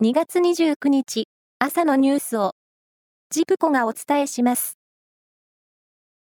[0.00, 1.26] 2月29日
[1.58, 2.52] 朝のニュースを
[3.30, 4.78] ジプコがお伝えします。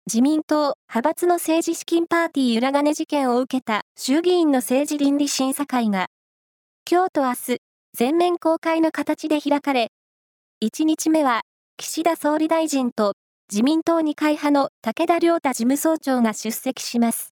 [0.07, 6.07] 自民党派閥の政治資金パーティー裏金事件を受けた衆議院の政治倫理審査会が
[6.85, 7.57] 今日と明日
[7.93, 9.87] 全面公開の形で開かれ
[10.61, 11.43] 1日目は
[11.77, 13.13] 岸田総理大臣と
[13.49, 17.29] 自民党二階派の武田良太事務総長が出席します。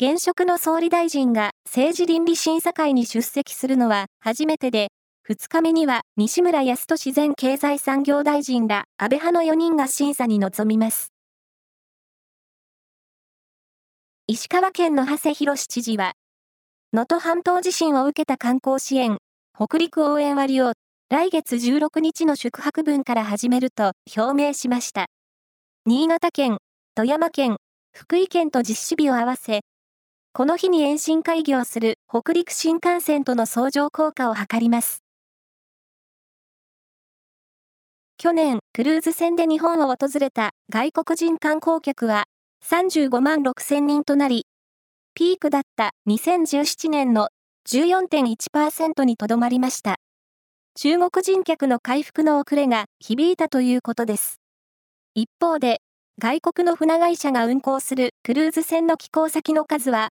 [0.00, 4.88] 現職の総理大臣が政治倫理審査会に出席するのは初めてで、
[5.26, 11.14] 2日目には西村康稔前経済産業大臣ら安倍派の4人が審査に臨みます。
[14.26, 16.12] 石川県の長谷博知事は、
[16.92, 19.16] 能登半島地震を受けた観光支援、
[19.56, 20.74] 北陸応援割を
[21.08, 25.06] 来月16日の宿泊分から始めると表明しました。
[25.86, 26.58] 新潟県、
[26.94, 27.56] 富山県、
[27.94, 29.62] 福井県と実施日を合わせ、
[30.34, 35.03] この日に延伸開業する北陸新幹線との相乗効果を図ります。
[38.24, 42.24] 去年、クルーズ船で日本を訪れた外国人観光客は
[42.66, 44.46] 35万6千人となり、
[45.14, 47.28] ピークだった2017年の
[47.68, 49.96] 14.1%にとどまりました。
[50.74, 54.40] 中国人客の回復の遅れが響いたということです。
[55.14, 55.82] 一方で、
[56.18, 60.08] 外国の船会社が運航するクルーズ船の寄港先の数は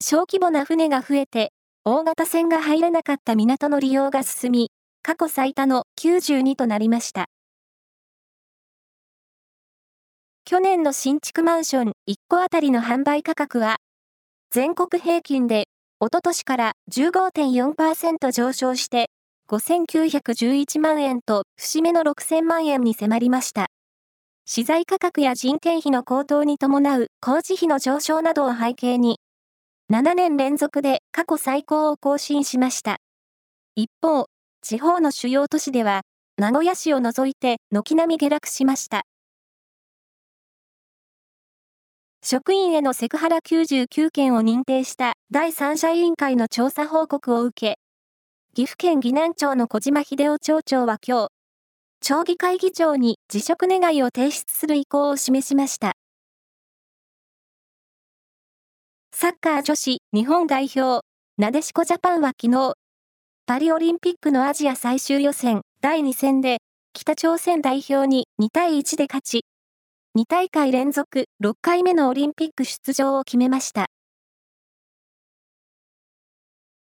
[0.00, 1.50] 小規模な船が増えて、
[1.84, 4.70] 大型船が入れなかった港の利用が進み、
[5.04, 7.26] 過去最多の92となりました。
[10.44, 13.78] 去年の新築マンション1戸あたりの販売価格は、
[14.50, 15.64] 全国平均で、
[15.98, 19.10] おととしから15.4%上昇して、
[19.48, 23.66] 5911万円と節目の6000万円に迫りました。
[24.44, 29.18] 資材価格や人件費の高騰に伴う工事費の上昇などを背景に、
[29.90, 32.98] 7年連続で過去最高を更新しました。
[33.74, 34.26] 一方、
[34.64, 36.02] 地方の主要都市では、
[36.38, 39.02] 名古屋市を除いて軒並み下落しました。
[42.22, 47.78] 職員へのセクハラ99件を認定した第三者委員会の調査報告を受け、
[48.54, 51.28] 岐阜県岐南町の小島秀夫町長は今日、
[52.00, 55.94] 町議会議長に辞職願いを提出する意向を示しました。
[59.12, 61.04] サッカー女子日本代表、
[61.36, 62.74] なでしこジャパンは昨日、
[63.44, 66.58] パリオリンピックのアジア最終予選第2戦で、
[66.92, 69.44] 北朝鮮代表に2対1で勝ち、
[70.16, 73.86] 2大会連続6回目のオリンピック出場を決めました。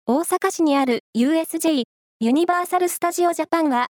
[0.05, 1.83] 大阪市にある USJ
[2.19, 3.87] ユニバーサル・スタジオ・ジャパンは、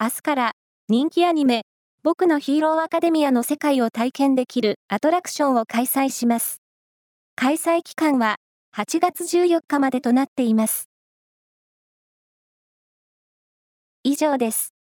[0.00, 0.52] 明日から
[0.88, 1.62] 人気アニメ、
[2.04, 6.62] 僕のヒーローアカデミアの世界を体験できるアトラクションを開催します。
[7.34, 8.36] 開催期間は
[8.76, 10.91] 8月14日までとなっています。
[14.22, 14.81] 上です。